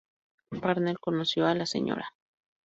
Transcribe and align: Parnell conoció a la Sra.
Parnell 0.63 0.97
conoció 0.99 1.45
a 1.45 1.53
la 1.53 1.67
Sra. 1.67 2.11